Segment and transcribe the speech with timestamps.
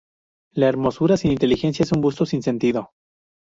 [0.55, 2.89] La hermosura sin inteligencia, es un busto sin sentido.